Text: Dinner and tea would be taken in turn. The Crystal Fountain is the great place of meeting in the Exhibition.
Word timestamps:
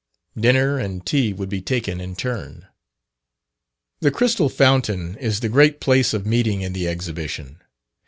Dinner 0.35 0.79
and 0.79 1.05
tea 1.05 1.31
would 1.31 1.47
be 1.49 1.61
taken 1.61 2.01
in 2.01 2.15
turn. 2.15 2.65
The 3.99 4.09
Crystal 4.09 4.49
Fountain 4.49 5.15
is 5.17 5.41
the 5.41 5.47
great 5.47 5.79
place 5.79 6.11
of 6.11 6.25
meeting 6.25 6.61
in 6.61 6.73
the 6.73 6.87
Exhibition. 6.87 7.61